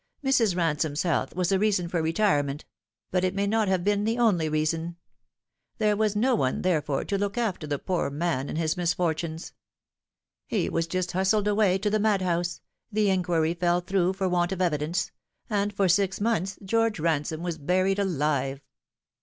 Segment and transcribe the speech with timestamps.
[0.23, 0.57] Mrs.
[0.57, 2.65] Ransome's health was a reason for retire ment;
[3.11, 4.95] but it may not have been the only reason.
[5.77, 9.53] There was no one, therefore, to look after the poor man in his misfortunes.
[10.47, 12.61] He was just hustled away to the madhouse
[12.91, 15.11] the inquiry fell through for want of evidence
[15.51, 18.59] and for six months George Ransome was buried alive.